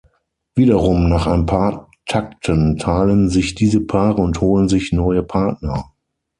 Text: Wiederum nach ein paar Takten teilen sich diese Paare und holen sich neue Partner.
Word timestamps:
Wiederum 0.55 1.09
nach 1.09 1.27
ein 1.27 1.45
paar 1.45 1.91
Takten 2.07 2.77
teilen 2.79 3.29
sich 3.29 3.53
diese 3.53 3.81
Paare 3.81 4.19
und 4.23 4.41
holen 4.41 4.67
sich 4.67 4.91
neue 4.93 5.21
Partner. 5.21 5.91